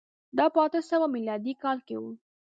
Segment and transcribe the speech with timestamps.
[0.37, 2.03] دا په اته سوه میلادي کال کي و.